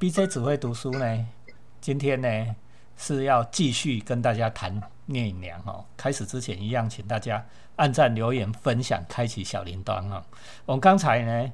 [0.00, 1.26] BJ 只会读书呢，
[1.78, 2.56] 今天呢
[2.96, 5.84] 是要继续跟大家谈聂隐娘哦。
[5.94, 7.44] 开始之前一样，请大家
[7.76, 10.24] 按赞、留言、分享、开启小铃铛哦。
[10.64, 11.52] 我们刚才呢，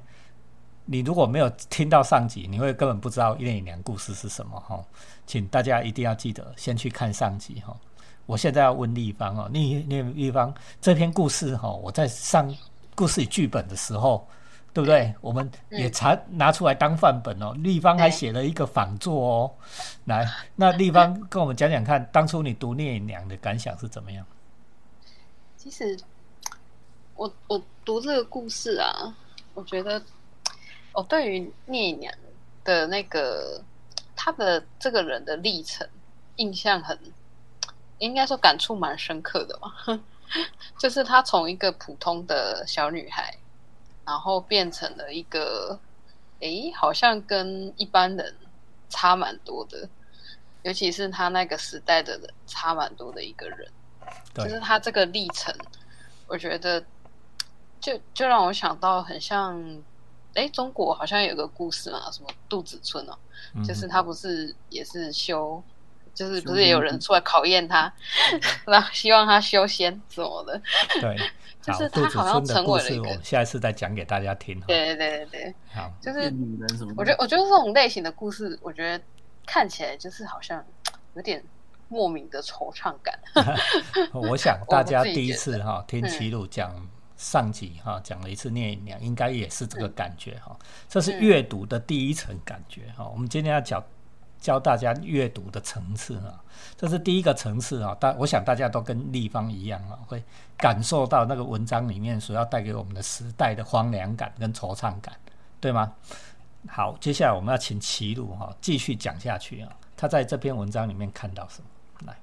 [0.85, 4.81] 你如果没有听到上集，你会根本不知道聂隐娘故事是什么哈。
[5.25, 7.75] 请大家一定要记得先去看上集哈。
[8.25, 12.49] 我现在要问立方哦，立立立方这篇故事哈，我在上
[12.95, 14.25] 故事剧本的时候，
[14.77, 15.11] 对不对？
[15.21, 17.51] 我们也查拿出来当范本哦。
[17.63, 19.51] 立方还写了一个仿作哦。
[20.05, 20.23] 来，
[20.55, 24.23] 那立方跟我们讲讲看，当初你读聂隐娘的感想是怎么样？
[25.57, 25.97] 其实，
[27.15, 29.15] 我我读这个故事啊，
[29.55, 29.99] 我觉得
[30.93, 32.13] 我对于聂隐娘
[32.63, 33.59] 的那个
[34.15, 35.89] 他的这个人的历程
[36.35, 36.95] 印象很。
[37.99, 39.99] 应该说感触蛮深刻的嘛，
[40.77, 43.35] 就是她从一个普通的小女孩，
[44.07, 45.77] 然后变成了一个，
[46.39, 48.33] 诶，好像跟一般人
[48.87, 49.87] 差蛮多的，
[50.63, 53.69] 尤其是他那个时代的人差蛮多的一个人，
[54.33, 55.53] 就是他这个历程，
[56.25, 56.81] 我觉得
[57.81, 59.61] 就就让我想到很像，
[60.35, 63.17] 哎，中国好像有个故事嘛，什么杜子春哦，
[63.65, 65.61] 就是他不是也是修。
[66.17, 67.93] 就是不是也有人出来考验他，
[68.65, 70.59] 然后希望他修仙什么的。
[70.99, 71.15] 对，
[71.61, 73.23] 就是他好像成为了一个。
[73.23, 74.59] 下一次再讲给大家听。
[74.61, 75.55] 对对对对对。
[75.75, 76.33] 好，就是
[76.95, 79.03] 我觉得，我觉得这种类型的故事，我觉得
[79.45, 80.65] 看起来就是好像
[81.13, 81.43] 有点
[81.87, 83.19] 莫名的惆怅感。
[84.11, 86.73] 我想大家第一次哈听齐鲁讲
[87.15, 90.57] 上集哈讲了一次聂隐娘，应该也是这个感觉哈。
[90.89, 93.07] 这是阅读的第一层感觉哈。
[93.07, 93.83] 我们今天要讲。
[94.39, 96.39] 教大家阅读的层次啊，
[96.77, 97.95] 这是第一个层次啊。
[97.99, 100.23] 大我想大家都跟立方一样啊，会
[100.57, 105.13] 感受到那个文章里面所要带给我们的时代的荒凉感跟惆怅感，
[105.59, 105.91] 对吗？
[106.69, 109.71] 好，接下来我们要请齐鲁哈继续讲下去啊。
[109.95, 112.07] 他在这篇文章里面看到什么？
[112.07, 112.17] 来，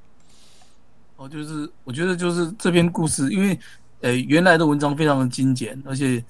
[1.16, 3.58] 哦，就是我觉得就是这篇故事，因为
[4.00, 6.24] 呃原来的文章非常的精简，而且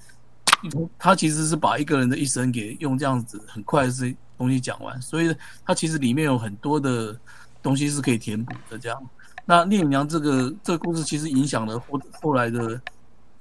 [0.97, 4.15] 他其实是把一个人的一生给用这样子很快是。
[4.37, 5.35] 东西讲完，所以
[5.65, 7.17] 它其实里面有很多的
[7.61, 8.77] 东西是可以填补的。
[8.77, 9.01] 这样，
[9.45, 12.79] 那聂隐娘这个这个故事其实影响了后后来的，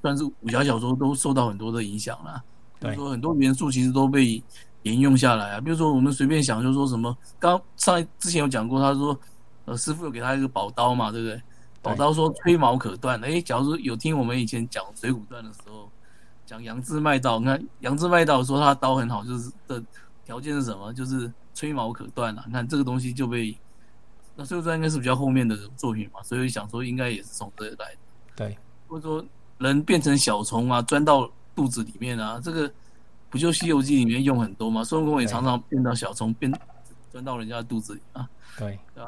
[0.03, 2.43] 算是武侠小说都受到很多的影响了。
[2.81, 4.43] 比如说很多元素其实都被
[4.83, 5.61] 沿用下来啊。
[5.61, 9.19] 比如说我们随便想，就说什么，刚上之前有讲过，他说，
[9.65, 11.43] 呃，师傅有给他一个宝刀嘛，对不对？
[11.81, 13.19] 宝刀说吹毛可断。
[13.23, 15.91] 哎，假如说有听我们以前讲《水浒传》的时候，
[16.47, 19.83] 讲杨志卖刀，你看杨志卖刀说他刀很好，就是的。
[20.25, 20.93] 条件是什么？
[20.93, 22.45] 就是吹毛可断啊！
[22.47, 23.57] 你看这个东西就被
[24.35, 27.99] 那《水浒传》应该是比较后面的作品嘛，所以想说应该也是从这来的。
[28.35, 28.59] 对，
[28.89, 29.25] 或者说
[29.59, 32.73] 人变成小虫啊，钻到肚子里面啊，这个
[33.31, 34.83] 不就《西游记》里面用很多吗？
[34.83, 36.53] 孙悟空也常常变到小虫，变
[37.11, 38.29] 钻到人家的肚子里啊。
[38.59, 39.07] 对，啊。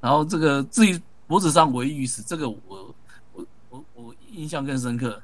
[0.00, 2.94] 然后这个至于脖子上围玉石，这个我
[3.32, 5.20] 我我我印象更深刻。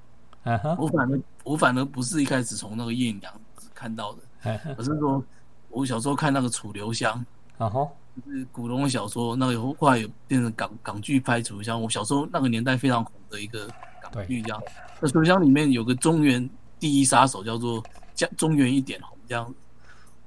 [0.79, 3.41] 我反而我反而不是一开始从那个艳阳
[3.75, 4.19] 看到的。
[4.77, 5.25] 可是说，
[5.71, 7.25] 我小时候看那个《楚留香》，
[7.65, 7.89] 啊哈，
[8.25, 11.79] 就是古龙的小说，那个后来有变成港港剧拍《楚留香》。
[11.81, 13.69] 我小时候那个年代非常红的一个
[14.01, 14.63] 港剧，这样。
[15.01, 17.83] 那《楚留香》里面有个中原第一杀手，叫做
[18.15, 19.53] 江中原一点红，这样。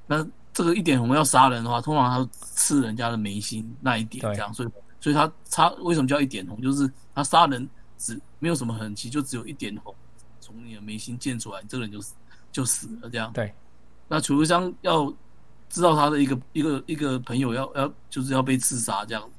[0.06, 4.54] 那这个一点红要杀人的话，通常他刺人家的眉心那一点，这样。
[4.54, 4.70] 所以，
[5.00, 6.62] 所以他他为什么叫一点红？
[6.62, 9.94] 就是他杀人只没有什么痕迹，就只有一点红
[10.40, 12.16] 从你的眉心溅出来，这个人就死
[12.52, 13.32] 就死了，这样。
[13.34, 13.54] 对。
[14.08, 15.14] 那楚留香要
[15.70, 19.30] 知道他的一个一个一个朋友要要就是要被刺杀这样，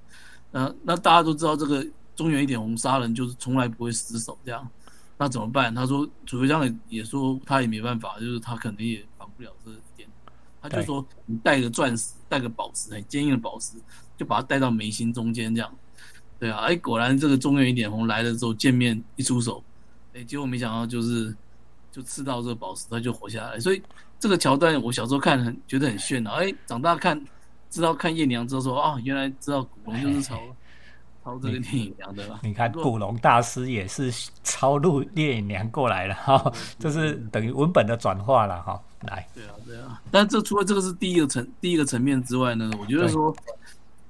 [0.50, 4.68] 那，那大家都知道这个中原一点红杀人就是从来不会失手这样，
[5.16, 5.74] 那怎么办？
[5.74, 10.06] 他说楚留香也也说他也没办法，就是他肯定也防不了这一点，
[10.60, 13.78] 他就说你带个钻石，带个宝石，很坚硬的宝石，
[14.18, 15.74] 就把它带到眉心中间这样，
[16.38, 19.64] 对啊，哎，果然这个中原一点红来了之后见面一出手，
[20.12, 21.34] 哎，结果没想到就是
[21.90, 23.82] 就刺到这个宝石，他就活下来，所以。
[24.20, 27.24] 这个桥段我小时候看很觉得很炫啊，哎，长大看
[27.70, 30.40] 知道看叶娘之后说啊，原来知道古龙就是抄
[31.22, 32.40] 抄这个电影娘的了。
[32.42, 34.12] 你看古龙大师也是
[34.42, 38.80] 抄录聂隐娘过来了哈，这是等于文本的转化了哈。
[39.02, 43.32] 来，对啊对啊，但这除了这个是第一个层第一个层面之外呢，我觉得说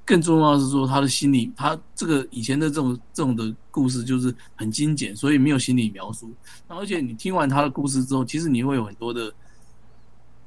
[0.06, 6.32] 更重要的是说他的心理，他这个以前的这种这种的故事就是很精简，所以没有心理描述。
[6.66, 9.30] 而且你听完他的故事之后，其实你会有很多的。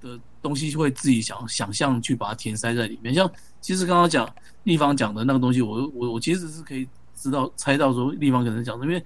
[0.02, 3.32] 的东西会自己想想象去把它填塞在里面，像
[3.62, 4.28] 其实刚刚讲
[4.64, 9.04] 立方讲的那个东西，我我我其实是可以知道猜到说立方可能讲的，因为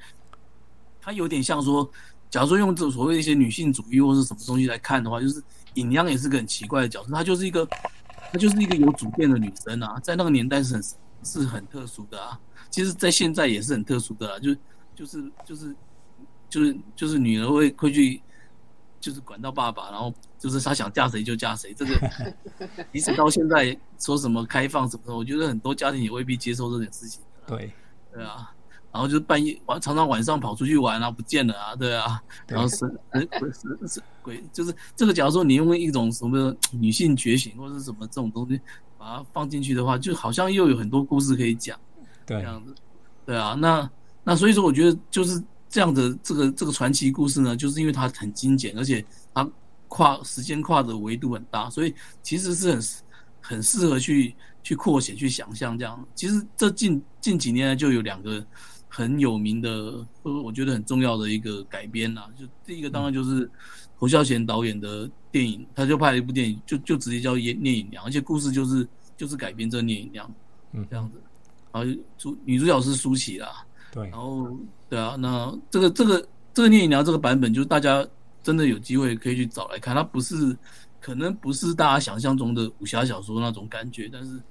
[1.02, 1.88] 它有点像说，
[2.30, 5.44] 假如说用这所谓一些女性主义或是什么东西来看的话，就是
[5.76, 7.68] 尹娘也是个很奇怪的角色，她就是一个
[8.32, 10.84] 她就是一个有主见的女生啊，在那个年代是很
[11.24, 12.40] 是很特殊的啊。
[12.72, 14.54] 其实，在现在也是很特殊的啊，就
[14.96, 15.76] 就是就是
[16.50, 18.22] 就是就是女儿会会去，
[19.06, 21.76] 就是管到爸爸，然后就是他想嫁谁就嫁谁。
[21.76, 21.94] 这个
[22.92, 27.22] 即使到现在说什么开放什么的，我觉得很多家庭也未必接受这件事情。
[27.46, 27.72] 对
[28.12, 28.52] 对啊，
[28.92, 32.78] 然后就是半夜晚常常晚上跑出去玩啊，不见了啊，对啊，然后是
[33.14, 35.14] 是是是鬼，就是这个。
[35.14, 38.60] 假如说你用一种什么女性觉醒或者是什么这种东西
[38.98, 41.80] 把它放进去的话，就好像又有很多故事可以讲。
[42.26, 42.74] 对，这样子，
[43.24, 43.88] 对啊，那
[44.24, 45.40] 那所以说，我觉得就是
[45.76, 49.46] 这样的这个这个传奇故事呢，就是因为它很精简，而且它
[49.90, 51.94] 跨时间跨的维度很大，所以
[52.24, 52.82] 其实是很
[53.42, 54.34] 很适合去
[54.64, 56.08] 去扩写、去想象这样。
[56.16, 58.42] 其实这近近几年来就有两个
[58.88, 59.92] 很有名的，
[60.24, 62.26] 或者我觉得很重要的一个改编啦。
[62.40, 63.52] 就第一个当然就是
[63.98, 68.88] 侯孝贤导演的电影，他就拍了一部电影，就就直接叫《聂聂隐娘》，而且故事就是
[69.18, 70.34] 就是改编这聂隐娘，
[70.72, 71.22] 嗯，这样子。
[71.74, 74.46] 然后主女主角是舒淇啦，对，然后
[74.90, 78.06] 对啊，那这个这个这个聂隐娘这个版本，就是大家
[78.44, 80.56] 真的有机会可以去找来看，它不是
[81.00, 84.42] 可能不是大家想象中的武侠小说那种感觉，但是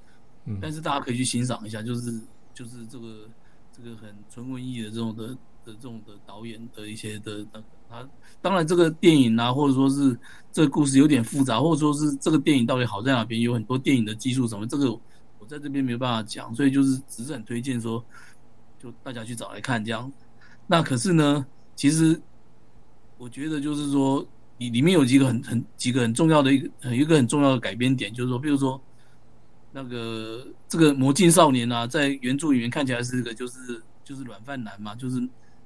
[0.62, 2.18] 但是大家可以去欣赏一下，就是
[2.54, 3.28] 就是这个
[3.70, 5.36] 这个很纯文艺的这种的的
[5.66, 8.08] 这种的导演的一些的那个，他
[8.40, 10.18] 当然这个电影啊，或者说是
[10.52, 14.98] 这个故事有点复杂，或者说是这个电影到底好在哪边，有很多电影的技术什么这个。
[15.40, 18.02] 我在这边没有办法讲，所以就是只是很推荐说，
[18.84, 20.12] 就大家去找来看这样。
[20.66, 22.20] 那可是呢，其实
[23.16, 24.26] 我觉得就是说，
[24.58, 28.78] 里里面有几个很很几个很重要的一个很一个很重要的改编点，就是说，比如说
[29.72, 35.18] 那个这个魔镜少年啊，在原著里面看起来是个就是就是软饭男嘛，就是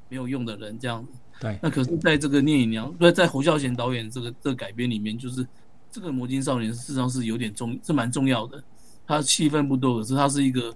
[0.09, 1.13] 没有用的人这样子。
[1.41, 1.59] 对。
[1.61, 5.45] 那可是在这个聂隐娘，对，在侯孝贤导演这个这个改编里面，就是
[5.91, 8.63] 这个魔镜少年事实上是有点重，是蛮重要的。
[9.07, 10.75] 他戏份不多，可是他是一个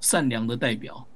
[0.00, 1.06] 善良的代表，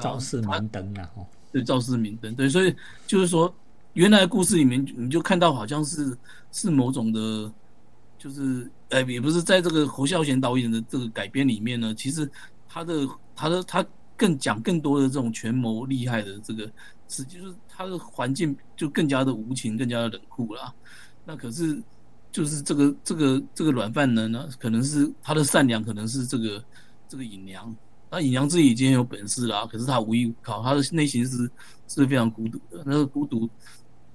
[0.00, 1.10] 赵氏明灯啊，
[1.52, 2.74] 对，赵氏明灯，对，所以
[3.06, 3.52] 就是说，
[3.94, 6.16] 原来的故事里面，你就看到好像是
[6.52, 7.52] 是某种的，
[8.18, 12.30] 就是呃，也不是在这个侯孝贤导演的这个改编里面呢，其实
[12.68, 13.84] 他的他的他
[14.16, 16.70] 更讲更多的这种权谋厉害的这个，
[17.08, 20.74] 是就是他的环境就更加的无情，更加的冷酷了，
[21.24, 21.82] 那可是。
[22.34, 26.64] 就是这个这个这个软饭人呢，可能是他的善良，可能是这个
[27.08, 27.72] 这个隐娘。
[28.14, 31.50] 那尹娘自己已经有本事了，可是他无依无靠，他的内心是
[31.88, 32.80] 是非常孤独的。
[32.86, 33.50] 那个孤独，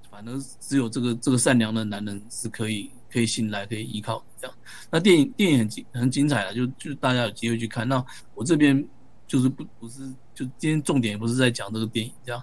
[0.09, 4.55] 反正只有这个这个善良的男人是可以可以信赖、可以依靠这样。
[4.89, 7.85] 那电影电影很精很精彩的，就就大家有机会去看。
[7.85, 8.01] 那
[8.35, 8.87] 我这边
[9.27, 12.41] 就是不不是就今天重点不是在讲这个电影这样。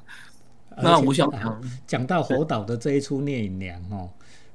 [0.76, 4.10] 那我想讲讲到侯导的这一出《聂隐娘》哦。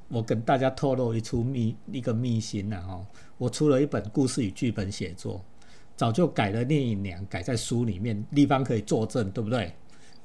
[0.08, 3.02] 我跟大家透露一出秘一个秘辛呐哈，
[3.38, 5.42] 我出了一本故事与剧本写作，
[6.02, 9.72] 早就改了《聂隐娘》，改在书里面，立方可以作证，对不对？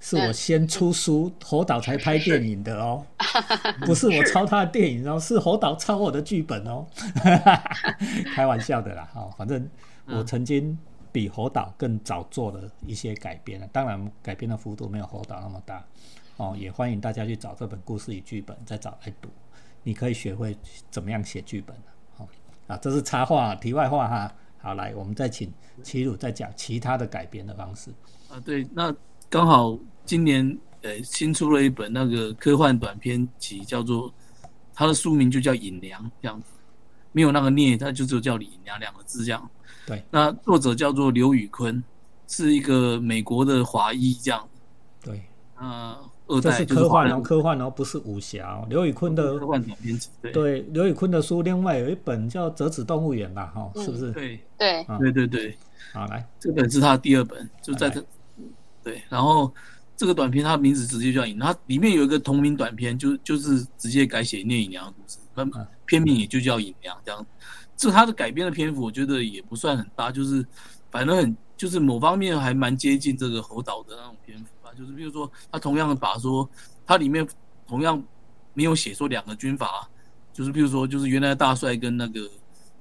[0.01, 3.05] 是我先出书，侯导才拍电影的哦，
[3.85, 6.87] 不是我抄他的电影哦，是侯导抄我的剧本哦，
[8.35, 9.69] 开玩笑的啦哈，反正
[10.07, 10.79] 我曾经
[11.13, 15.85] 比侯导更早做了一些改编了，当然改编的幅度没有侯导那么大
[16.39, 19.29] 哦，也欢迎大家去找这本故事与剧本，再找来读。
[19.83, 20.57] 你可以学会
[20.91, 21.77] 怎么样写剧本
[22.15, 22.27] 好
[22.67, 24.35] 啊，这是插话，题外话哈。
[24.59, 25.53] 好，来，我们再请
[25.83, 27.91] 齐鲁再讲其他的改编的方式
[28.29, 28.41] 啊。
[28.41, 28.95] 对，那
[29.29, 34.13] 刚好今年呃新出了一本那个科幻短篇集，叫做
[34.75, 36.49] 它的书名就叫《隐娘》这样子，
[37.13, 39.51] 没有那个聂，它就只有叫隐娘两个字这样。
[39.87, 41.83] 对，那作者叫做刘宇坤，
[42.27, 44.49] 是一个美国的华裔这样。
[45.01, 45.23] 对，
[46.27, 46.41] 啊。
[46.41, 48.47] 这是科幻哦，科幻哦，不是武侠。
[48.55, 54.11] 哦刘宇坤的科幻短篇集，对刘宇坤的书，另外有一本叫《折纸动物园》吧，哈，是不是？
[54.13, 55.57] 对对对对对。
[55.93, 58.05] 好，来，这本是他的第二本，就在这。
[58.83, 59.53] 对，然后
[59.97, 65.45] 这个短片，它名字直接叫《影》，它里面有一个同名短片，就就是直接改写聂隐娘的故事，那
[65.87, 67.27] 片名也就叫《隐娘》这样。
[67.77, 70.45] 这他的改编的篇幅，我觉得也不算很大，就是
[70.91, 74.71] 反正很就是某方面还蛮接近这个侯导的那种篇幅吧。
[74.77, 76.49] 就是比如说，他同样的把说，
[76.85, 77.27] 它里面
[77.67, 78.03] 同样
[78.53, 79.89] 没有写说两个军阀，
[80.33, 82.31] 就是比如说，就是原来大帅跟那个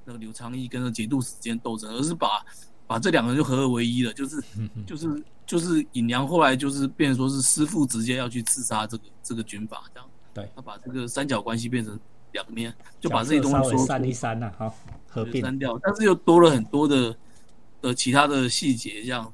[0.04, 2.46] 那个刘昌义跟那节度使间斗争，而是把
[2.86, 4.44] 把这两个人就合二为一了，就是
[4.86, 11.98] 就是就是尹良后来就是变成说是师傅直接要去刺杀这个这个军阀这样，对，他把这个三角关系变成
[12.34, 14.76] 两面，就把这些东西说删一删了，好
[15.08, 15.42] 合并。
[15.42, 17.16] 删掉，但是又多了很多的
[17.82, 19.32] 的其他的细节这样，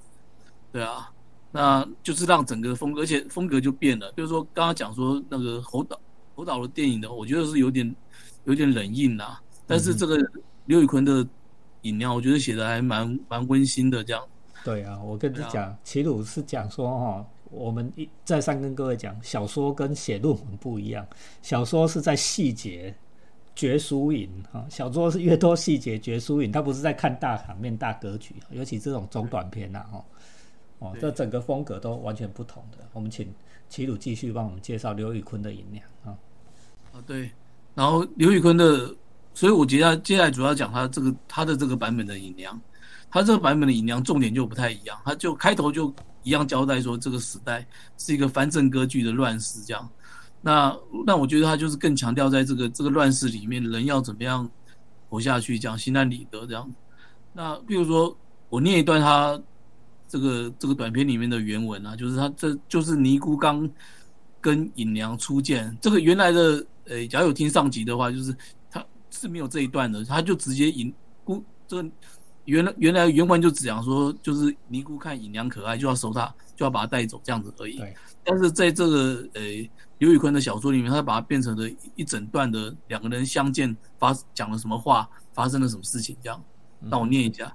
[0.72, 1.12] 对啊。
[1.54, 4.10] 那就是让整个风格，而且风格就变了。
[4.14, 6.00] 比如说刚刚讲说那个侯导，
[6.34, 7.94] 侯导的电影的，我觉得是有点
[8.46, 9.38] 有点冷硬呐。
[9.68, 10.18] 但是这个
[10.68, 11.28] 刘宇坤的
[11.82, 14.24] 饮料，我觉得写的还蛮蛮温馨的，这样。
[14.64, 21.06] 对啊，我跟你讲，齐鲁是讲说哈，我们一再三跟各位讲，小说跟写论文不一样，
[21.42, 22.96] 小说是在细节
[23.56, 30.06] 决输赢哈，小说是越多细节决输赢，他不是在看大场面、大格局，尤其这种中短篇呐、哈，
[30.80, 32.78] 哦，对这整个风格都完全不同的。
[32.94, 33.32] 我们请
[33.70, 36.18] 齐鲁继续帮我们介绍刘宇坤的《银两》啊。
[36.94, 37.30] 啊，对。
[37.76, 38.94] 然后刘宇坤的，
[39.34, 42.60] 所以我接下来接下来主要讲他这个他的这个版本的银梁，
[43.10, 45.94] 他这个版本的银梁重点就不太一样，他就开头就
[46.24, 47.66] 一样交代说这个时代
[47.98, 49.90] 是一个藩镇割据的乱世这样。
[50.42, 54.50] 那那我觉得他就是更强调在这个这个乱世里面人要怎么样
[55.08, 56.70] 活下去，这样心安理得这样。
[57.34, 58.16] 那比如说
[58.50, 59.40] 我念一段他
[60.08, 63.70] 这个这个短片里面的原文啊，就是他这就是尼姑刚
[64.42, 68.36] 跟尹娘初见，这个原来的呃，假有听上集的话，就是
[68.70, 70.92] 他是没有这一段的，他就直接尹
[71.24, 71.90] 姑这个
[72.46, 77.78] 原来原来原文就只讲说，就是尼姑看尹良可爱就要收他，就要把他带走这样子而已。
[77.78, 79.42] 对，但是在这个呃
[80.00, 86.44] 刘宇坤的小说里面，他把它变成了一整段的两个人相见发讲了什么话，发生了什么事情这样。
[86.80, 87.54] 那我念一下。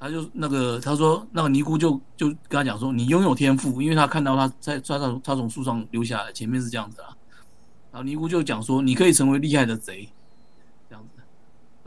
[0.00, 7.08] 他就那个他说那个尼姑就就跟他讲说你拥有天赋，因为他看到他在他从他从树上溜下来，前面是这样子啊。
[7.90, 10.08] 然后尼姑就讲说你可以成为厉害的贼。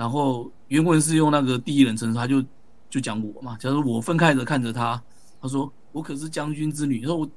[0.02, 2.44] 然后原文是用那个第一人称，他就
[2.90, 5.00] 就讲我嘛，假如我分开着看着他，
[5.40, 7.30] 他说我可是将军之女，然后我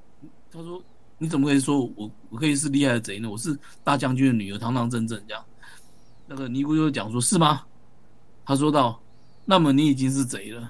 [0.50, 0.82] 他说
[1.18, 3.28] 你怎么可以说我我可以是厉害的贼呢？
[3.28, 5.44] 我是大将军的女儿，堂堂正正这样。
[6.26, 7.60] 那个尼姑就讲说是吗？
[8.46, 8.98] 他说道。
[9.46, 10.62] 那么你已经是贼了，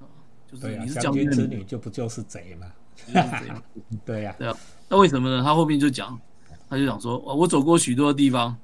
[0.00, 0.02] 啊，
[0.50, 2.66] 就是你是将将军之女就不就是贼嘛？
[3.06, 3.62] 你就是贼嘛
[4.04, 4.56] 对呀、对啊，
[4.88, 5.44] 那为什么呢？
[5.44, 6.20] 他后面就讲，
[6.68, 8.56] 他就讲说，哦我走过许多地方，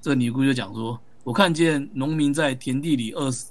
[0.00, 3.50] 这个尼姑就讲说，我看见农民在田地里饿死，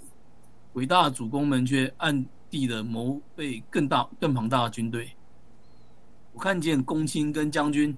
[0.73, 5.11] 伟大的主公们却暗地的谋备更大、更庞大的军队。
[6.33, 7.97] 我看见公卿跟将军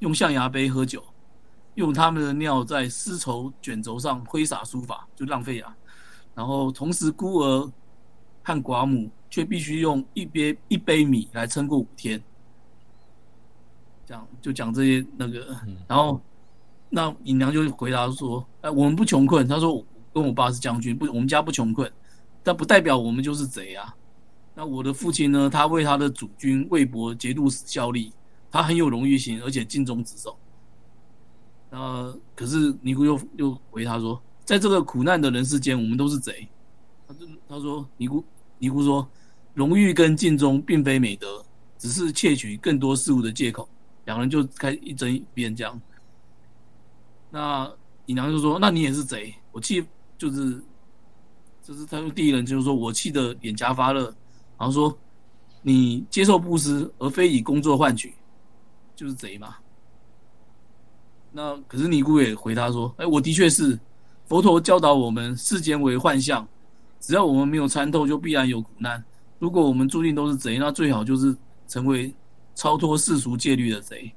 [0.00, 1.04] 用象牙杯喝酒，
[1.76, 5.76] 用他们的尿在丝绸卷轴上挥洒书法，就浪费啊。
[6.34, 7.72] 然后同时孤儿
[8.42, 12.20] 和寡母却必须用一杯一杯米来撑过五天。
[14.04, 15.56] 这样就讲这些那个，
[15.88, 16.20] 然后
[16.90, 21.90] 那尹娘就回答说：“我们不穷困。”他说：“跟我爸是将军，不，我们家不穷困，
[22.42, 23.94] 但不代表我们就是贼啊。
[24.54, 25.50] 那我的父亲呢？
[25.50, 28.12] 他为他的主君魏博节度使效力，
[28.50, 30.36] 他很有荣誉心，而且尽忠职守。
[31.68, 36.48] 呃，可是尼姑又又回他说，在这个苦难的人世间，我们都是贼。
[37.06, 38.24] 他就他说尼姑
[38.58, 39.06] 尼姑说，
[39.52, 41.44] 荣誉跟尽忠并非美德，
[41.76, 43.68] 只是窃取更多事物的借口。
[44.06, 45.78] 两人就开一争一辩这样。
[47.30, 47.70] 那
[48.06, 49.84] 尹娘就说：“那你也是贼。”我气
[50.18, 50.62] 就是，
[51.62, 54.04] 就是他用第一人就是说我气得脸颊发热，
[54.58, 54.96] 然后说
[55.62, 58.14] ：“你接受布施而非以工作换取，
[58.94, 59.56] 就是贼嘛。”
[61.32, 63.78] 那可是尼姑也回答说：“哎，我的确是。
[64.28, 66.44] 佛陀教导我们，世间为幻象，
[66.98, 69.00] 只要我们没有参透，就必然有苦难。
[69.38, 71.32] 如果我们注定都是贼，那最好就是
[71.68, 72.12] 成为
[72.56, 74.12] 超脱世俗戒律的贼。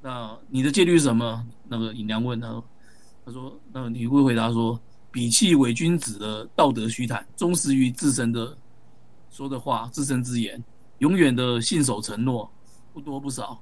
[0.00, 2.60] 那你的戒律是什么？”那个尹良问他，
[3.24, 4.80] 他说：“那个尼姑回答说，
[5.12, 8.56] 鄙弃伪君子的道德虚谈，忠实于自身的
[9.30, 10.62] 说的话、自身之言，
[10.98, 12.50] 永远的信守承诺，
[12.92, 13.60] 不多不少，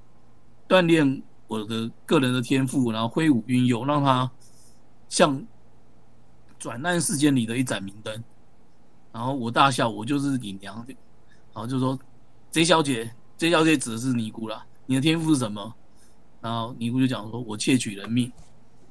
[0.69, 4.31] 锻炼。”我的个人的天赋，然后挥舞运用，让他
[5.09, 5.45] 像
[6.61, 8.23] 转难世间里的一盏明灯。
[9.11, 10.77] 然后我大笑，我就是你娘，
[11.53, 11.99] 然后就说
[12.53, 15.75] ：“贼小姐，贼小姐指的是尼姑啦，你的天赋是什么？”
[16.41, 18.31] 然后尼姑就讲说：“我窃取人命。”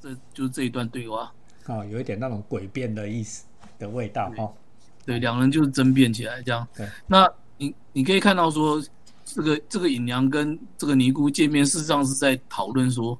[0.01, 1.31] 这就是这一段对话。
[1.65, 3.45] 哦，有一点那种诡辩的意思
[3.77, 4.53] 的味道哈、哦。
[5.05, 6.67] 对，两人就是争辩起来这样。
[6.75, 8.83] 对，那你你可以看到说。
[9.31, 13.15] 这个这个尹娘跟这个尼姑见面，事实上是在讨论说，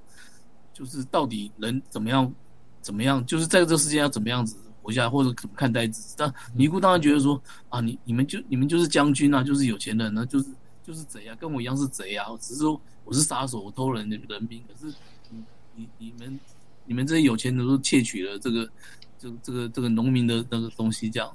[0.74, 2.34] 就是到底人怎么样
[2.82, 6.16] 怎么样，就是在这世界要怎么样子活下来，或者怎么看待自己。
[6.18, 10.46] 但尼姑当然觉得说啊，你你们就你们就是将军啊，就是有钱人呢、啊，就是
[10.84, 14.92] 就是贼啊，跟我一样是贼啊，只是说我是杀手，我偷人的人命，可是
[15.30, 15.44] 你
[15.76, 16.40] 你你们
[16.90, 18.70] 你们这些有钱人都窃取了这个
[19.18, 21.32] 这这个这个农民的那个东西，这样，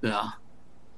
[0.00, 0.38] 对啊，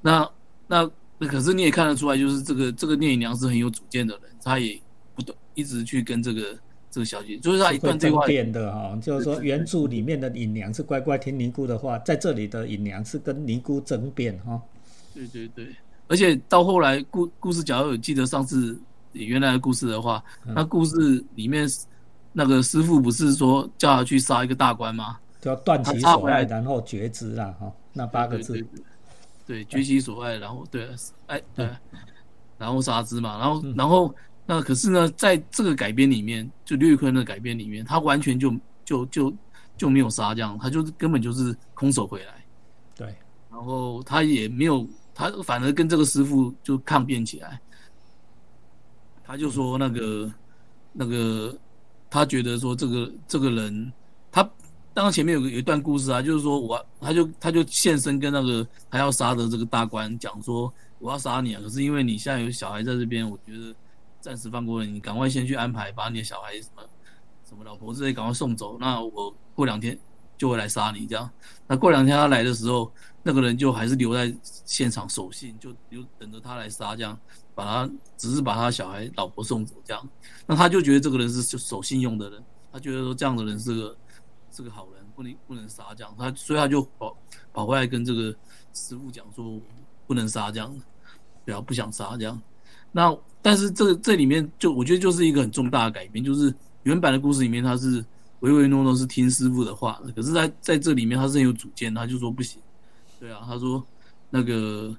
[0.02, 0.30] 那
[0.66, 0.90] 那。
[1.20, 4.80] 那可是你也看得出来，就是这个这个聂隐娘是很有主见的人，他也
[5.16, 6.56] 不断一直去跟这个
[6.92, 14.62] 这个小姐，就是他一段对话变的哈，就是说原著里面的隐娘是乖乖听尼姑的话，在这里的隐娘是跟尼姑争辩哈。
[15.12, 15.75] 对对对，
[16.06, 18.80] 而且到后来故故事，假如有记得上次
[19.11, 21.68] 原来的故事的话，那故事里面
[22.38, 25.18] 那个师傅不是说叫他去杀一个大官吗？
[25.40, 28.64] 就断其所爱，然后觉知啦，哈，那八个字。
[29.45, 30.88] 对，绝其所爱，然后对，
[31.26, 31.68] 哎对，
[32.57, 34.14] 然后杀之嘛，然后然后
[34.47, 38.54] 那可是呢，在这个改编里面，就刘宇坤的改编里面，他完全就
[38.85, 39.35] 就就
[39.76, 42.45] 就没有杀这样，他就是根本就是空手回来，
[42.95, 43.16] 对，
[43.50, 47.61] 然后他也没有，他反而跟这个师傅就抗辩起来，
[49.25, 50.33] 他就说那个
[50.92, 51.59] 那个，
[52.11, 53.93] 他觉得说这个这个人，
[54.31, 54.43] 他
[54.95, 63.75] 当然前面有个有一段故事啊，就是说我他就他就现身跟那个他要杀的这个大官讲说我要杀你啊，可是因为你现在有小孩在这边，我觉得
[64.21, 66.83] 暂时放过你，赶快先去安排把你的小孩什么
[67.49, 69.97] 什么老婆之类赶快送走，那我过两天
[70.37, 71.31] 就会来杀你这样。
[71.67, 72.91] 那过两天他来的时候，
[73.23, 77.19] 那个人就还是留在现场守信，就留等着他来杀，这样
[77.59, 80.09] 把他只是把他小孩、老婆送走这样。
[80.47, 82.41] 那他就觉得这个人是守信用的人，
[82.73, 83.97] 他觉得说这样的人是个
[84.53, 86.15] 是个好人，不能不能杀这样。
[86.17, 87.19] 他所以他就跑
[87.53, 88.33] 跑回来跟这个
[88.73, 89.61] 师傅讲说
[90.07, 90.73] 不能杀这样，
[91.45, 92.41] 对啊，不想杀这样。
[92.93, 93.12] 那
[93.43, 98.05] 但是这这里面就我觉得就是一个很重大的改变，就是原版的故事里面他是
[98.38, 102.62] 唯唯诺诺是听师傅的话，可是在在这里面他是很有主见，他就说不行，
[103.19, 103.85] 对啊，他说
[104.31, 104.97] 那个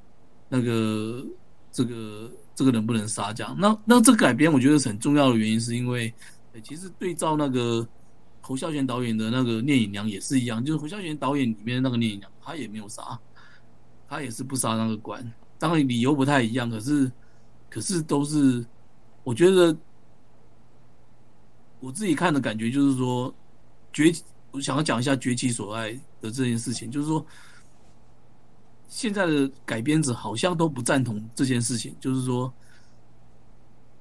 [0.49, 1.25] 那个
[1.71, 3.55] 这个这个人不能杀这样。
[3.57, 6.13] 那那这改编我觉得很重要的原因，是因为
[6.61, 7.87] 其实对照那个
[8.41, 13.17] 侯孝贤导演的那个《聂隐娘》也是一样，就是侯孝贤导演里面那个聂隐娘，他也没有杀，
[14.09, 15.25] 他也是不杀那个官，
[15.57, 17.09] 当然理由不太一样，可是
[17.69, 18.65] 可是都是
[19.23, 19.73] 我觉得
[21.79, 23.33] 我自己看的感觉就是说
[23.93, 24.11] 崛，
[24.51, 27.25] 我想要讲一下崛起所爱的这件事情，就是说
[28.89, 32.51] 现在的改编者好像都不赞同这件事情，就是说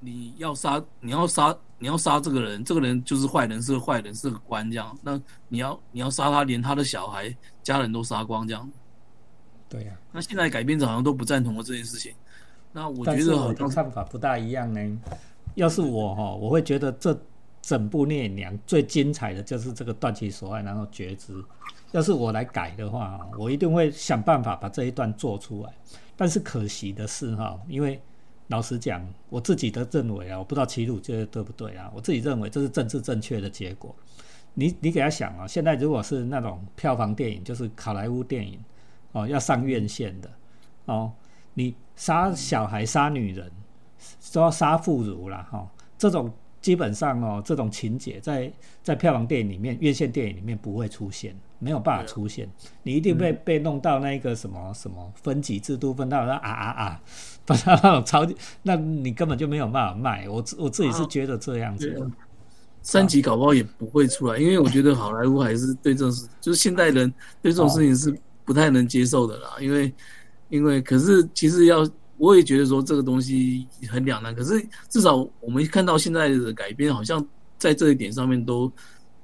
[0.01, 8.69] 你要杀，你要杀，你要杀这个人，这个人就是坏人，是个坏人，是个官这样，那你要你要杀他，连他的小孩、家人都杀光这样。
[9.69, 12.11] 对呀、那现在改编者好像都不赞同了这件事情。
[12.71, 14.99] 那我觉是我的得好像看法不大一样呢。
[15.53, 17.15] 要是我哈，我会觉得这
[17.61, 21.33] 整部《聂隐娘》最精彩的就是这个断其所爱，然后觉知。
[21.91, 25.73] 要是我来改的话，我一定会想办法把这一段做出来。
[26.15, 27.99] 但是可惜的是哈，因为
[28.47, 31.91] 老实讲，我自己的认为啊，我不知道齐鲁觉得对不对啊？
[31.95, 33.95] 我自己认为这是政治正确的结果。
[34.53, 38.59] 你你给他想啊，现在如果是那种票房电影，就是好莱坞电影
[39.11, 40.29] 哦，要上院线的
[40.85, 41.11] 哦，
[41.53, 43.49] 你杀小孩、杀女人，
[44.33, 48.51] 都要杀妇孺啦哈、这种基本上哦，这种情节在
[48.83, 52.49] 在票房电影里面、院线电影里面不会出现，没有办法出现。
[52.81, 57.01] 你一定被、被弄到那个什么什么分级制度，分到那啊啊啊，
[57.45, 60.27] 分到那种超级，那你根本就没有办法卖。
[60.27, 61.89] 我自我自己是觉得这样子。
[61.91, 62.03] 对
[62.81, 69.49] 三级搞不好也不会出来，因为我觉得好莱坞还是对这种事，就是现代人对这种事情是不太能接受的啦。
[69.59, 69.93] 因为，
[70.47, 74.33] 因为可是其实要，我也觉得说这个东西很两难。
[74.33, 77.23] 可是至少我们看到现在的改编，好像
[77.57, 78.71] 在这一点上面都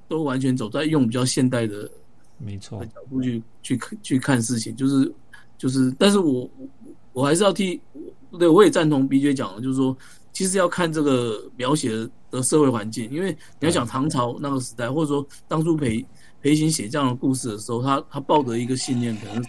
[0.10, 1.90] 都完全走在用比较现代的
[2.38, 2.80] 没错。
[2.80, 5.14] 的，角度去去看去看事情，就是
[5.58, 6.70] 就是，但是我我
[7.14, 7.80] 我还是要替，
[8.38, 9.96] 对我也赞同 B J 讲的，就是说，
[10.34, 11.92] 其实要看这个描写
[12.30, 16.06] 的社会环境，因为你要讲唐朝那个时代，或者说当初裴
[16.42, 19.42] 裴行写这样的故事的时候，他他抱着一个信念，可能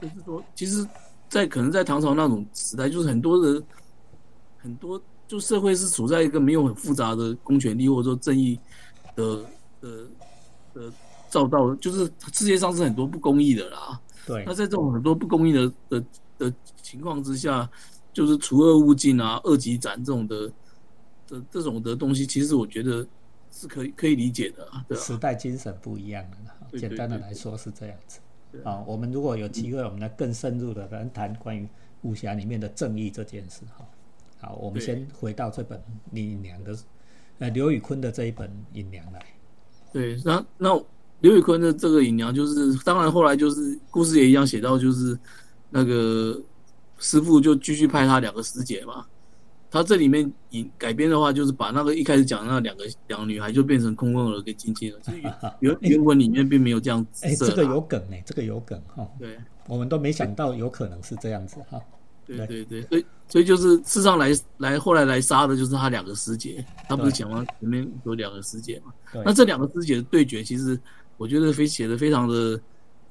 [0.00, 0.86] 就是说，其实，
[1.28, 3.62] 在可能在唐朝那种时代，就是很多人
[4.58, 8.58] 很多就社会是处在一个没有很复杂的公权力或者说正义
[9.14, 9.44] 的
[9.80, 10.06] 的
[10.74, 10.92] 的
[11.32, 13.98] 照到，就是世界上是很多不公义的啦。
[14.26, 16.04] 对那在这种很多不公义的的
[16.36, 17.68] 的情况之下，
[18.12, 20.52] 就是除恶务尽啊、二级斩这种的
[21.26, 23.06] 的这种的东西，其实我觉得
[23.50, 26.54] 是可以可以理解的啊，对吧、时代精神不一样了啦。
[26.70, 28.20] 对对简单的来说是这样子。
[28.52, 31.66] 对啊，我们如果有机会，我们来更深入的来谈关于
[32.02, 33.86] 武侠里面的正义这件事哈。
[34.38, 35.78] 好，我们先回到这本
[36.12, 36.76] 《隐娘》的，
[37.38, 39.24] 呃，刘宇坤的这一本《隐娘》来。
[39.92, 40.84] 对，那那
[41.22, 45.18] 刘宇坤的这个隐娘，就是当然后来就是故事也一样写到，就是
[45.70, 46.38] 那个
[46.98, 49.06] 师傅就继续派他两个师姐嘛。
[49.70, 55.20] 他这里面引改编的话，就是把那个一开始讲的那两个两个女孩就变成空空儿给进去了，就是
[55.60, 59.38] 原 原原文里面并没有这样子哎，设这个有梗哎，这个有梗哈，对。
[59.68, 61.80] 我们都没想到有可能是这样子哈。
[62.26, 67.46] 对对对，所以所以就是事实上来来后来来杀的就是他两个师姐，他不是讲完？
[67.58, 68.92] 前面有两个师姐嘛？
[69.24, 70.78] 那这两个师姐的对决，其实
[71.16, 72.60] 我觉得非写的非常的，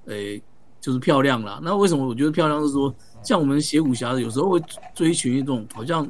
[0.06, 0.42] 诶、
[0.80, 1.60] 就是漂亮啦。
[1.64, 2.62] 那为什么我觉得漂亮？
[2.66, 4.62] 是说，像我们写武侠的，有时候会
[4.94, 6.10] 追寻一种好像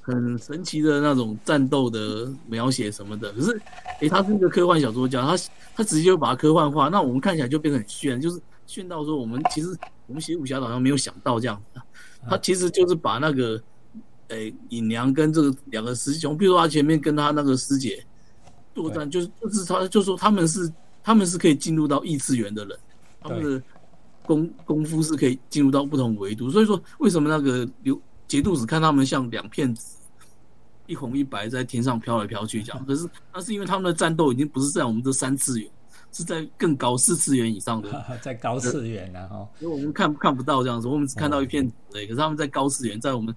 [0.00, 3.32] 很神奇的那种战斗的描写什么的。
[3.32, 3.60] 可是，
[4.00, 5.36] 诶，他是一个科幻小说家，他
[5.76, 9.68] 他直接就把它科幻化，那我们看起来就变得很炫，就是炫到说我们其实
[10.06, 11.80] 我们写武侠好像没有想到这样子。
[12.28, 13.62] 他其实就是把那个，
[14.28, 18.04] 诶，尹娘跟这个两个师兄，比如说他前面跟他那个师姐
[18.74, 20.70] 作战，就是就是他就说他们是
[21.02, 22.78] 他们是可以进入到异次元的人，
[23.20, 23.62] 他们的
[24.24, 26.50] 功功夫是可以进入到不同维度。
[26.50, 29.82] 所以说，为什么那个刘节度使看他们像两片纸，
[30.86, 32.86] 一红一白在天上飘来飘去这样？
[32.86, 35.70] 可是那是因为他们的战斗已经不是在我们这三次元。
[36.10, 43.32] 是在更高四次元以上的， 在高次元呢哈，因为我们看看不到这样子，我们只看到一片对，可是他们在高次元，在我们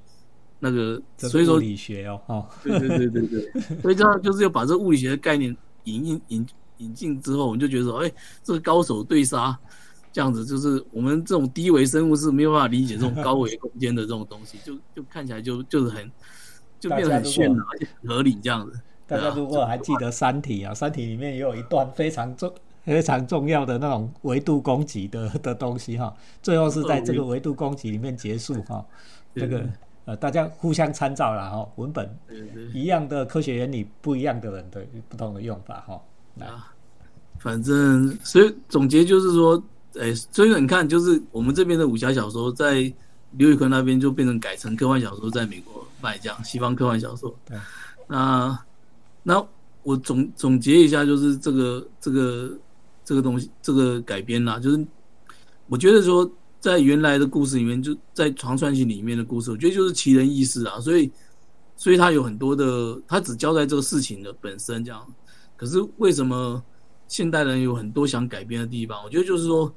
[0.57, 6.47] 那个，所以说物理学哦，哈，对对对对对， 所以这样就是要把这物理学的概念引引引
[6.81, 8.11] 引进之后，我们就觉得说，哎，
[8.43, 9.57] 这个高手对杀
[10.11, 16.11] 这样子，就是我们这种低维生物是没有办法理解这种高维空间的这种东西，就就看起来就就是很
[16.79, 18.79] 就变得很炫而且合理这样子。
[19.07, 28.85] 大家如果还记得《三体》啊，《三体》里面也有一段非常重、非常重要的那种维度攻击的的东西哈，最后是在这个维度攻击里面结束哈。
[29.35, 29.65] 这个
[30.05, 32.09] 呃，大家互相参照了哈，文本
[32.73, 36.01] 一样的科学原理，不一样的人的不同的用法哈。
[36.39, 36.70] 啊，
[37.41, 39.61] 反正所以总结就是说，
[39.99, 42.91] 哎，所以你看，就是我们这边的武侠小说在
[43.37, 47.35] 刘宇坤那边就变成改成科幻小说，在美国卖这样，西方科幻小说。
[47.45, 47.57] 对，
[48.07, 48.57] 那。
[49.23, 49.39] 那
[49.83, 52.57] 我总总结一下，就是这个这个
[53.05, 54.83] 这个东西，这个改编啦，就是
[55.67, 56.27] 我觉得说，
[56.59, 61.11] 在原来的故事里面，就在《长川行》里面的故事，我觉得就是奇人异事啊，所以
[61.77, 65.05] 所以他有很多的，他只交代这个事情的本身这样。
[65.55, 66.59] 可是为什么
[67.11, 69.03] 现代人有很多想改编的地方？
[69.03, 69.71] 我觉得就是说，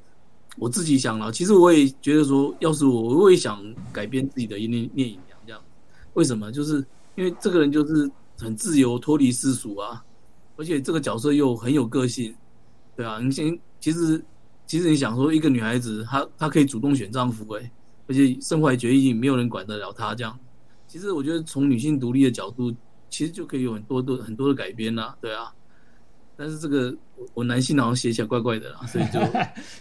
[0.57, 3.61] 我自己想了，其实我也觉得说，要是我，我也想
[3.93, 5.61] 改编自己的《聂聂隐娘》这样。
[6.13, 6.53] 为什么？
[6.53, 6.85] 就是
[7.17, 8.09] 因为这个人就是。
[8.37, 10.05] 很自由，脱离世俗啊，
[10.57, 12.35] 而且这个角色又很有个性，
[12.97, 14.23] 对啊，你先其实
[14.67, 17.71] 其实你想说，一个女孩子她她可以主动选丈夫哎，
[18.09, 20.37] 而且身怀绝艺，没有人管得了她这样。
[20.89, 22.75] 其实我觉得从女性独立的角度，
[23.09, 25.55] 其实就可以有很多多很多的改编呐，对啊。
[26.37, 29.21] 但是这个我我男性好像写起来怪怪的啦， 所以就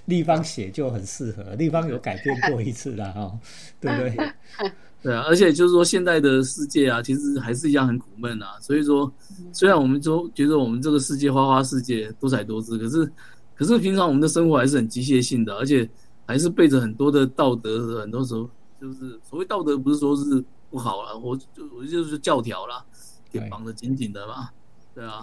[0.05, 3.39] 立方写就很适合，立方有改变过一次啦哈，
[3.79, 4.33] 对不对？
[5.03, 8.57] 对啊，而且就是说，现在的世界啊，其实还是一样很苦闷啊。
[8.61, 9.11] 所以说，
[9.51, 13.11] 虽然我们都觉得我们这个世界花花世界多彩多姿，可是，
[13.53, 15.87] 可是平常我们的生活还是很机械性的，而且
[16.25, 17.99] 还是背着很多的道德。
[17.99, 22.81] 很多时候，就是所谓道德，不是说是不好了，我就我就是教条啦，
[23.29, 24.51] 给绑得紧紧的嘛。
[24.95, 25.21] 对啊，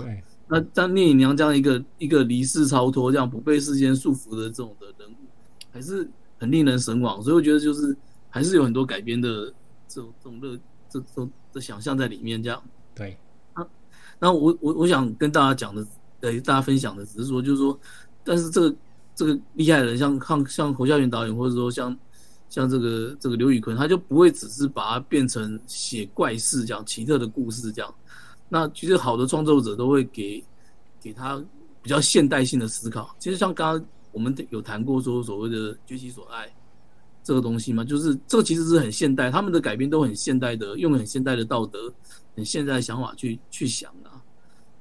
[0.51, 5.15] 那像聂隐娘这样一个一个离世超脱、这样不被世间束缚的这种的人物，
[5.73, 6.07] 还是
[6.39, 7.23] 很令人神往。
[7.23, 7.97] 所以我觉得，就是
[8.29, 9.53] 还是有很多改编的。
[9.93, 10.57] 这种这种乐，
[10.89, 12.63] 这种的想象在里面，这样
[12.95, 13.19] 对。
[13.55, 13.67] 啊，
[14.21, 15.85] 那我我我想跟大家讲的，
[16.21, 17.77] 呃，大家分享的，只是说，就是说，
[18.23, 18.77] 但是这个
[19.17, 21.99] 这个厉害的人，像像像侯孝贤导演，或者说像
[22.49, 27.93] 像这个这个刘宇坤，他就不会只是把它变成写怪事这样奇特的故事这样。
[28.51, 30.45] 那其实好的创作者都会给
[31.01, 31.43] 给他
[31.81, 33.17] 比较现代性的思考。
[33.19, 36.47] 其实像刚刚我们有谈过说所谓的崛起所爱。
[37.23, 41.93] 这个东西嘛，就是这个其实是很现代，他们的改编都很现代的，用很现代的道德、
[42.35, 44.25] 很现代的想法去去想啊，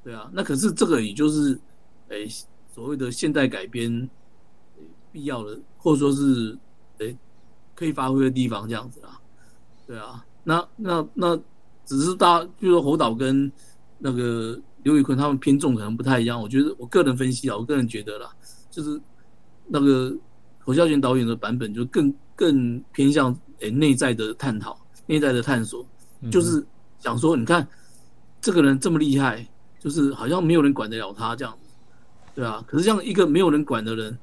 [0.06, 0.32] 对啊。
[0.34, 1.60] 那可是这个也就是，
[2.08, 2.26] 诶，
[2.74, 4.10] 所谓的现代改编
[5.12, 6.58] 必要的，或者说是
[7.00, 7.16] 诶
[7.76, 9.20] 可以发挥的地方，这样子啦，
[9.86, 10.26] 对啊。
[10.46, 11.38] 那那那
[11.98, 13.52] 只是大，比如说侯导跟
[13.98, 16.42] 那个刘宇坤他们偏重可能不太一样。
[16.42, 18.30] 我觉得我个人分析啊，我个人觉得啦，
[18.72, 19.02] 就是
[19.68, 20.16] 那个
[20.60, 22.14] 侯孝贤导演的版本就更。
[22.40, 25.86] 更偏向诶内在的探讨，内在的探索，
[26.32, 26.66] 就是
[27.00, 27.68] 想说，你看
[28.40, 29.46] 这个人这么厉害，
[29.78, 31.54] 就是好像没有人管得了他这样，
[32.34, 32.64] 对啊。
[32.66, 34.18] 可是像一个没有人管的人，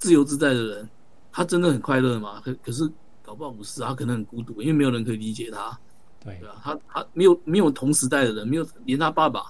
[0.00, 0.90] 自由自在的人，
[1.30, 2.42] 他真的很快乐吗？
[2.44, 2.90] 可可是
[3.22, 5.78] 搞不好不是，他可能很孤独，因为没有人可以理解他，
[6.24, 6.56] 对对啊。
[6.62, 9.44] 他他没有没有同时代的人，没有连他爸爸，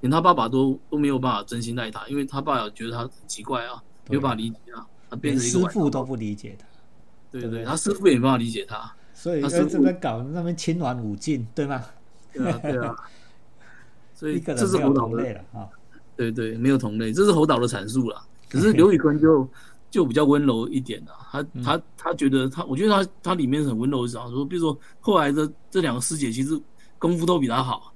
[0.00, 6.66] 连他爸爸都都没有办法真心待他，因为他爸爸觉得他很奇怪啊，没有办法理解啊，他变成一个师傅都不理解他。
[7.30, 11.84] 对对，他师傅也没办法理解他，所以在这边搞那边亲鸾舞镜，对吗？
[12.32, 12.96] 对啊，对啊。
[14.14, 15.68] 所以这是侯导的啊，
[16.16, 18.24] 对对，没有同类，这是侯导的阐述了。
[18.48, 19.46] 可是刘宇坤就
[19.96, 26.60] 就比较温柔一点的，他他他觉得他，我觉得他他里面很温柔，讲说，比如说后来的这两个师姐其实
[26.98, 27.94] 功夫都比他好，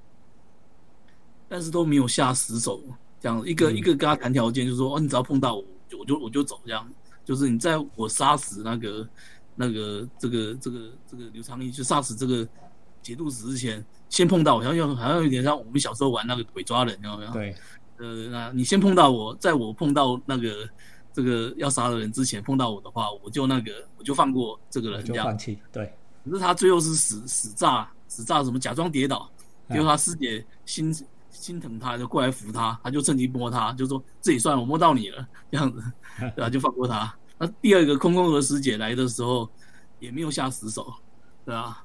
[1.47, 2.83] 但是都没有下死手，
[3.21, 5.65] 这样一个一个跟他谈条件，就说哦，你只要碰到我，
[5.99, 6.91] 我就我就走这样。
[7.23, 9.07] 就是你在我杀死那个、
[9.55, 12.49] 那个、这个、这个、这个刘昌义，就杀死这个
[13.03, 17.31] 节度使之前，先碰到我，好像好像有点像我们小时候玩那个鬼抓人，有没有？
[17.31, 17.55] 对，
[17.99, 20.67] 呃，那你先碰到我，在我碰到那个
[21.12, 25.38] 这个要杀的人之前碰到我的话，我就那个我就放过这个人，这样就放。
[25.38, 25.59] 弃。
[25.73, 25.92] 对，
[26.25, 29.31] 可是他最后是死死炸死炸什么假装跌倒，
[29.68, 30.94] 嗯结果他师姐心
[31.31, 35.83] 心疼他，就过来扶他，他就趁机摸他，就说自己算了，我摸到你了，这样子，
[36.37, 37.14] 对吧、就放过他。
[37.38, 39.49] 那第二个空空和师姐来的时候，
[39.99, 40.92] 也没有下死手，
[41.44, 41.83] 对啊，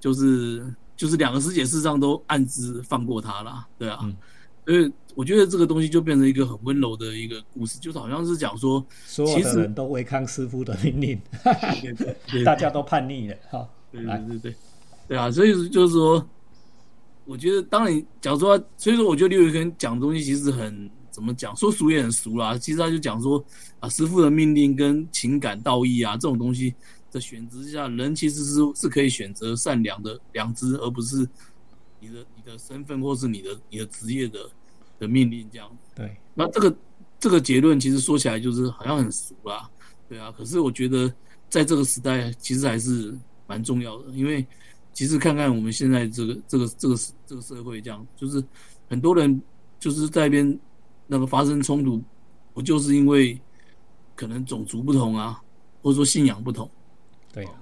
[0.00, 4.16] 就是就是两个师姐事实上都暗自放过他了，对啊，嗯
[4.64, 11.18] 所以我觉得这个东西就变成一个很温柔的一个故事，就是好像是讲说，所有其实的人都违抗师傅的命令，
[11.82, 13.36] 对对 对大家都叛逆了。
[13.50, 14.54] 哈，对来对对对，
[15.08, 16.22] 对啊，所以就是说，
[17.24, 22.58] 我觉得当然，假如说，所以说，我觉得刘宇根讲的东西其实很怎么讲，说俗也很俗啦。
[22.58, 23.42] 其实他就讲说
[23.80, 26.74] 啊，师傅的命令跟情感道义啊这种东西
[27.10, 31.26] 的选择之下，人其实是是可以选择善良的良知，而不是
[32.00, 34.40] 你的你的身份或是你的你的职业的
[34.98, 35.70] 的命令这样。
[35.94, 36.76] 对，那这个
[37.18, 39.68] 这个结论其实说起来就是好像很俗啦，
[40.08, 40.32] 对啊。
[40.36, 41.12] 可是我觉得
[41.48, 44.46] 在这个时代，其实还是蛮重要的，因为
[44.92, 48.42] 其实看看我们现在这个这个这个这个社会，这样就是
[48.88, 49.40] 很多人
[49.78, 50.58] 就是在那边
[51.06, 52.02] 那个发生冲突，
[52.54, 53.38] 不就是因为
[54.14, 55.40] 可能种族不同啊，
[55.82, 56.70] 或者说信仰不同，
[57.32, 57.52] 对啊，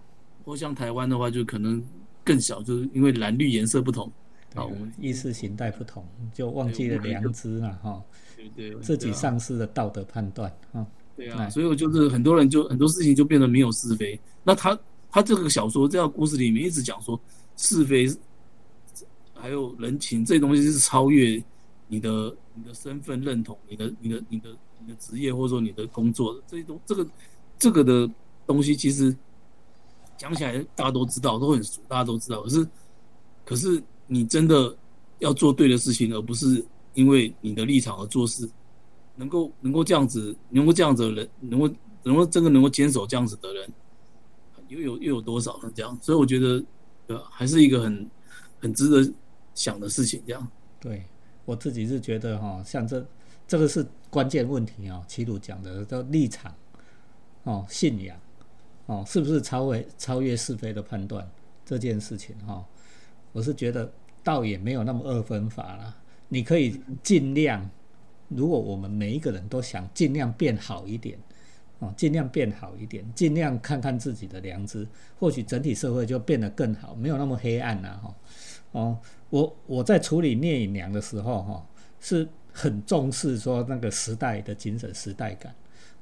[0.45, 1.83] 或像台湾的话，就可能
[2.25, 4.24] 更小，就是因为蓝绿颜色不同对
[4.55, 8.03] 啊啊，我们意识形态不同，就忘记了良知了哈，
[8.37, 10.87] 对对自己丧失了道德判断哈。
[11.17, 14.19] 对啊，哎所以我就是很多人就很多事情就变得没有是非。
[14.43, 14.79] 那他
[15.11, 17.19] 他这个小说这样故事里面一直讲说
[17.57, 18.07] 是非，
[19.33, 21.43] 还有人情这东西是超越
[21.87, 24.49] 你的你的身份认同、你的你的你的
[24.81, 27.07] 你的职业或者说你的工作的这些东这个
[27.59, 28.11] 这个的
[28.47, 29.17] 东西，其实
[30.17, 32.43] 讲起来大家都知道，都很熟，大家都知道。
[32.43, 32.69] 可是
[33.45, 34.77] 可是你真的
[35.19, 36.65] 要做对的事情，而不是
[36.95, 38.49] 因为你的立场而做事。
[39.17, 41.71] 能够能够这样子，能够这样子的人，能够
[42.03, 43.73] 能够真的能够坚守这样子的人，
[44.67, 45.71] 又有又有多少呢？
[45.73, 46.61] 这样，所以我觉得，
[47.07, 47.23] 对吧？
[47.31, 48.11] 还是一个很
[48.59, 49.15] 很值得
[49.55, 50.21] 想的事情。
[50.27, 50.49] 这样，
[50.81, 51.05] 对
[51.45, 53.07] 我自己是觉得哈，像这
[53.47, 55.01] 这个是关键问题啊。
[55.07, 56.53] 齐鲁讲的叫立场
[57.45, 58.19] 哦，信仰
[58.87, 61.31] 哦，是不是超越超越是非的判断
[61.65, 62.67] 这件事情哈？
[63.35, 63.93] 我是觉得
[64.23, 65.95] 倒也没有那么二分法啦。
[66.31, 67.69] 你可以尽量，
[68.29, 71.19] 如果我们每一个人都想尽量变好一点。
[71.81, 74.87] 哦，尽量变好一点，尽量看看自己的良知，
[75.19, 78.15] 或许整体社会就变得更好，没有那么黑暗呐、哈。
[78.71, 81.67] 哦，我我在处理聂隐娘的时候，哈、
[81.99, 85.53] 是很重视说那个时代的精神、时代感。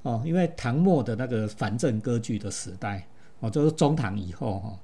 [0.03, 3.09] 哦，因为唐末的那个藩镇割据的时代，
[3.40, 4.79] 哦，就是中唐以后，哈、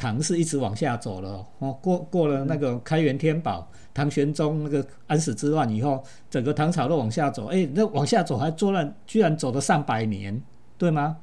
[0.00, 10.42] 唐是一直往下走了，哦，过过了那个开元天宝、唐玄宗那个安史之乱以后，整个唐朝都往下走，哎，那往下走还做了，居然走了上百年，
[10.78, 11.18] 对吗？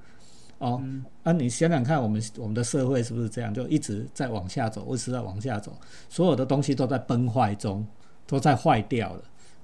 [0.59, 0.79] 哦，
[1.23, 5.75] 啊，你想想看，我们我们的社会是不是这样，就一直在往下走，一直在往下走，
[6.07, 7.83] 所有的东西都在崩坏中，
[8.27, 9.23] 都在坏掉了，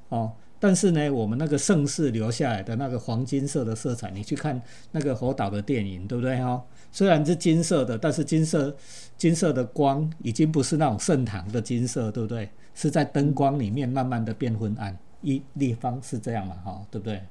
[0.09, 0.31] 哦。
[0.59, 4.59] 但是呢，我们那个盛世留下来的那个黄金色的色彩，你去看
[4.91, 6.63] 那个侯导的电影，对不对哈、哦？
[6.93, 8.73] 虽然是金色的，但是金色
[9.17, 12.49] 金色的光已经不是那种盛唐的金色，对不对？
[12.73, 14.97] 是在灯光里面慢慢的变昏暗。
[15.21, 17.21] 一立方是这样嘛，哈、对不对？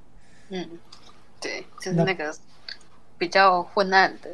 [0.49, 0.67] 嗯，
[1.41, 2.35] 对，就是那那个
[3.19, 4.31] 比较昏暗的，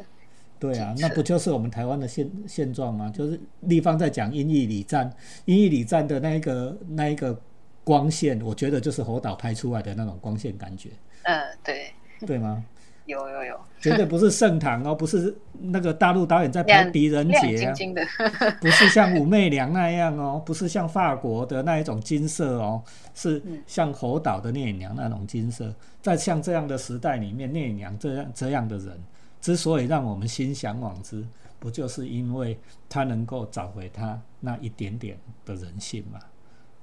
[0.57, 3.11] 对啊，那不就是我们台湾的现现状吗？
[3.13, 5.13] 就是立方在讲英译礼赞，
[5.43, 7.37] 英译礼赞的那一个那一个
[7.83, 10.91] 光线，我觉得就是侯导拍出来的那种光线感觉，
[11.23, 11.91] 嗯，对，
[12.25, 12.63] 对吗？
[13.09, 18.05] 有有有，绝对不是盛唐哦，不是那个大陆导演在拍狄仁亮杰啊，晶晶的，
[18.61, 22.81] 不是像武媚娘那样哦，不是像法国的那一种金色哦，
[23.15, 25.73] 是嗯像侯岛的聂隐娘那种金色。
[26.01, 28.97] 在像这样的时代里面，聂隐娘这样这样的人，
[29.41, 31.25] 之所以让我们心向往之，
[31.59, 36.19] 不就是因为他能够找回他那一点点的人性嘛？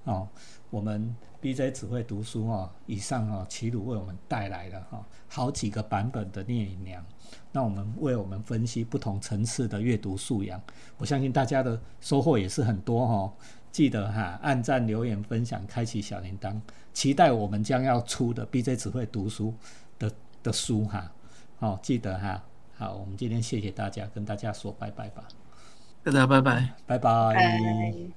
[0.04, 0.28] 哦，
[0.70, 1.14] 我们
[1.46, 7.04] BJ 只会读书哦，以上哦，齐鲁为我们带来了哈、好几个版本的聂隐娘。
[7.52, 10.60] 那我们为我们分析不同层次的阅读素养，
[10.96, 13.32] 我相信大家的收获也是很多哦。
[13.70, 16.60] 记得哈，按赞、留言、分享、开启小铃铛，
[16.92, 19.54] 期待我们将要出的 BJ 只会读书
[20.00, 20.10] 的
[20.42, 21.12] 的书哈。
[21.60, 22.42] 好、记得哈。
[22.74, 25.28] 好，我们今天谢谢大家，跟大家说拜拜吧，
[26.02, 26.74] 大家拜拜。
[26.86, 27.34] 拜拜。
[27.34, 28.10] 拜